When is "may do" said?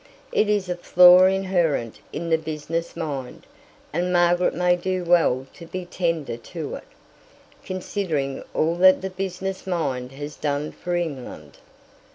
4.55-5.03